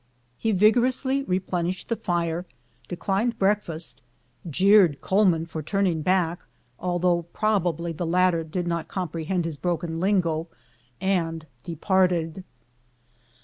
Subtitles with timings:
[0.35, 2.47] He vigorously replenished the fire,
[2.87, 4.01] declined breakfast,
[4.49, 6.41] jeered Coleman for turning back,
[6.79, 10.47] although probably the latter did not comprehend his broken lingo,
[10.99, 12.43] and departed.